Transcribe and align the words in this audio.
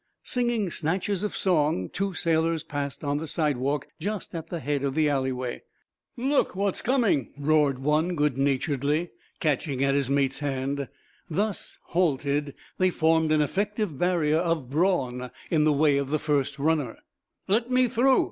Singing 0.23 0.71
snatches 0.71 1.21
of 1.21 1.37
song, 1.37 1.87
two 1.87 2.15
sailors 2.15 2.63
passed 2.63 3.03
on 3.03 3.19
the 3.19 3.27
sidewalk, 3.27 3.87
just 3.99 4.33
at 4.33 4.47
the 4.47 4.59
head 4.59 4.83
of 4.83 4.95
the 4.95 5.07
alleyway. 5.07 5.61
"Look 6.17 6.55
what's 6.55 6.81
coming," 6.81 7.31
roared 7.37 7.77
one, 7.77 8.15
goodnaturedly, 8.15 9.11
catching 9.39 9.83
at 9.83 9.93
his 9.93 10.09
mate's 10.09 10.39
hand. 10.39 10.87
Thus, 11.29 11.77
halted, 11.89 12.55
they 12.79 12.89
formed 12.89 13.31
an 13.31 13.43
effective 13.43 13.99
barrier 13.99 14.37
of 14.37 14.71
brawn 14.71 15.29
in 15.51 15.65
the 15.65 15.71
way 15.71 15.97
of 15.97 16.09
the 16.09 16.17
first 16.17 16.57
runner. 16.57 16.97
"Let 17.47 17.69
me 17.69 17.87
through! 17.87 18.19